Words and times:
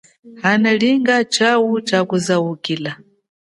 Ana 0.49 0.61
malinga 0.63 1.15
chau 1.33 1.69
chakuzaukila. 1.87 2.91